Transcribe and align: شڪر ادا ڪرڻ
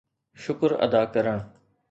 شڪر 0.43 0.71
ادا 0.85 1.01
ڪرڻ 1.13 1.37